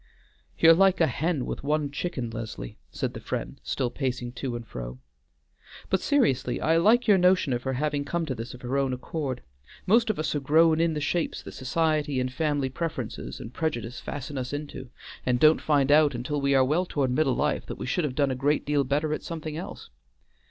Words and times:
"You're 0.57 0.73
like 0.73 0.99
a 0.99 1.05
hen 1.05 1.45
with 1.45 1.63
one 1.63 1.91
chicken, 1.91 2.31
Leslie," 2.31 2.79
said 2.89 3.13
the 3.13 3.19
friend, 3.19 3.61
still 3.61 3.91
pacing 3.91 4.31
to 4.31 4.55
and 4.55 4.65
fro. 4.65 4.97
"But 5.91 5.99
seriously, 6.01 6.59
I 6.59 6.77
like 6.77 7.07
your 7.07 7.19
notion 7.19 7.53
of 7.53 7.61
her 7.61 7.73
having 7.73 8.03
come 8.03 8.25
to 8.25 8.33
this 8.33 8.55
of 8.55 8.63
her 8.63 8.79
own 8.79 8.93
accord. 8.93 9.43
Most 9.85 10.09
of 10.09 10.17
us 10.17 10.33
are 10.33 10.39
grown 10.39 10.81
in 10.81 10.95
the 10.95 11.01
shapes 11.01 11.43
that 11.43 11.51
society 11.51 12.19
and 12.19 12.33
family 12.33 12.67
preference 12.67 13.19
and 13.19 13.53
prejudice 13.53 13.99
fasten 13.99 14.39
us 14.39 14.53
into, 14.53 14.89
and 15.23 15.39
don't 15.39 15.61
find 15.61 15.91
out 15.91 16.15
until 16.15 16.41
we 16.41 16.55
are 16.55 16.65
well 16.65 16.87
toward 16.87 17.11
middle 17.11 17.35
life 17.35 17.67
that 17.67 17.77
we 17.77 17.85
should 17.85 18.03
have 18.03 18.15
done 18.15 18.31
a 18.31 18.35
great 18.35 18.65
deal 18.65 18.83
better 18.83 19.13
at 19.13 19.21
something 19.21 19.55
else. 19.55 19.91